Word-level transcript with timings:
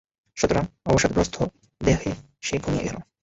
সুতরাং 0.37 0.63
অবসাদগ্রস্ত 0.85 1.35
দেহে 1.81 2.11
সে 2.41 2.55
ঘুমিয়ে 2.57 2.85
গেল। 2.85 2.97